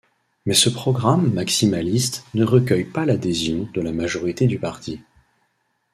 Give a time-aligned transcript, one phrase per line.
[0.47, 4.99] Mais ce programme maximaliste ne recueille pas l'adhésion de la majorité du parti.